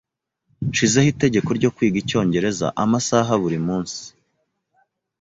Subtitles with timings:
[0.69, 4.01] Nshizeho itegeko ryo kwiga icyongereza amasaha buri munsi.